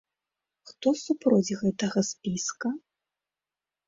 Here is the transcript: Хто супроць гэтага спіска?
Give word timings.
Хто 0.69 0.93
супроць 1.01 1.57
гэтага 1.61 2.03
спіска? 2.11 2.73